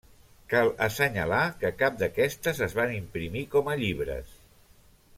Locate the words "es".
2.69-2.75